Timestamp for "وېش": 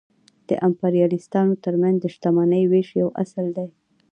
2.71-2.89